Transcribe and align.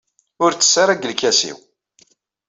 Ur 0.43 0.51
ttess 0.53 0.73
ara 0.81 0.93
deg 0.95 1.07
lkas-iw. 1.11 1.57